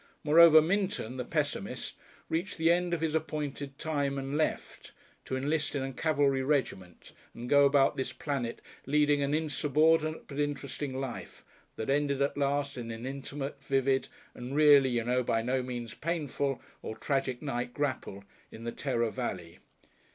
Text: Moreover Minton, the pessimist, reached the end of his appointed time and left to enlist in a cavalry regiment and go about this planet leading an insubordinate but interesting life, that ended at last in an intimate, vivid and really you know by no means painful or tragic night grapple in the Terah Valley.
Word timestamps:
Moreover 0.23 0.63
Minton, 0.63 1.17
the 1.17 1.23
pessimist, 1.23 1.95
reached 2.27 2.57
the 2.57 2.71
end 2.71 2.91
of 2.91 3.01
his 3.01 3.13
appointed 3.13 3.77
time 3.77 4.17
and 4.17 4.35
left 4.35 4.93
to 5.25 5.37
enlist 5.37 5.75
in 5.75 5.83
a 5.83 5.93
cavalry 5.93 6.41
regiment 6.41 7.11
and 7.35 7.47
go 7.47 7.65
about 7.65 7.97
this 7.97 8.11
planet 8.11 8.61
leading 8.87 9.21
an 9.21 9.35
insubordinate 9.35 10.27
but 10.27 10.39
interesting 10.39 10.99
life, 10.99 11.45
that 11.75 11.91
ended 11.91 12.19
at 12.19 12.35
last 12.35 12.79
in 12.79 12.89
an 12.89 13.05
intimate, 13.05 13.63
vivid 13.63 14.07
and 14.33 14.55
really 14.55 14.89
you 14.89 15.03
know 15.03 15.21
by 15.21 15.43
no 15.43 15.61
means 15.61 15.93
painful 15.93 16.59
or 16.81 16.97
tragic 16.97 17.43
night 17.43 17.71
grapple 17.71 18.23
in 18.51 18.63
the 18.63 18.71
Terah 18.71 19.11
Valley. 19.11 19.59